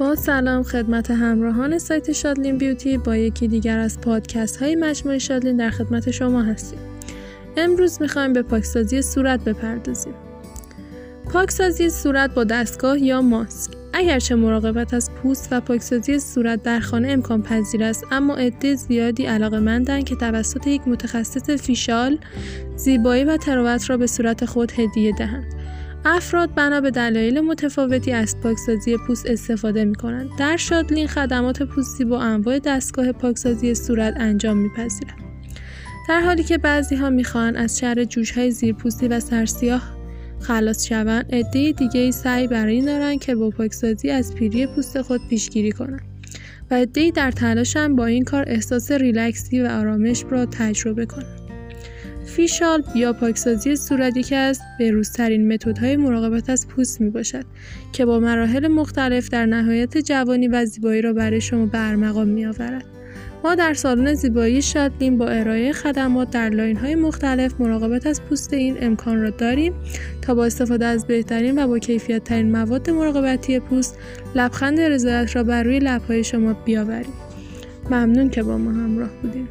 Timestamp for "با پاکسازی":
43.34-44.10